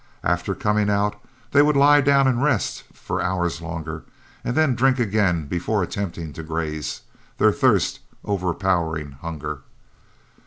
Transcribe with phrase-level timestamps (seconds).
[0.23, 1.15] After coming out,
[1.51, 4.03] they would lie down and rest for hours longer,
[4.43, 7.01] and then drink again before attempting to graze,
[7.37, 9.61] their thirst overpowering hunger.